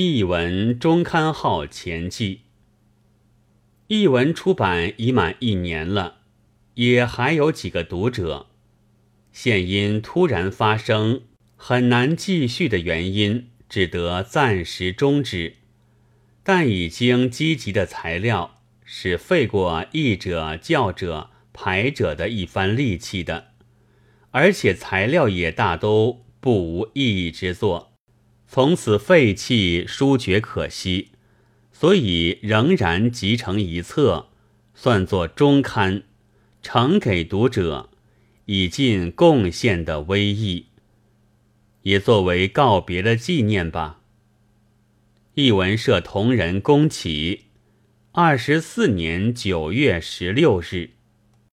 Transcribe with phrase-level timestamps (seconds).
[0.00, 2.42] 译文中刊号前记。
[3.88, 6.18] 译文出版已满一年了，
[6.74, 8.46] 也还有几个读者。
[9.32, 11.22] 现因突然发生
[11.56, 15.56] 很难继续的原因，只得暂时终止。
[16.44, 23.48] 但已经积极的材料，是费过译者、校者、排者的一番力气的，
[24.30, 27.97] 而且材料也大都不无意义之作。
[28.50, 31.10] 从此废弃，书觉可惜，
[31.70, 34.30] 所以仍然集成一册，
[34.74, 36.02] 算作中刊，
[36.62, 37.90] 呈给读者，
[38.46, 40.68] 以尽贡献的威意，
[41.82, 44.00] 也作为告别的纪念吧。
[45.34, 47.44] 译文社同仁宫启，
[48.12, 50.97] 二十四年九月十六日。